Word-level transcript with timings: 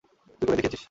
তুই 0.39 0.45
করে 0.47 0.55
দেখিয়েছিস। 0.55 0.79